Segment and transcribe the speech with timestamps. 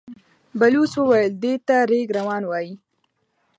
[0.59, 2.73] بلوڅ وويل: دې ته رېګ روان وايي.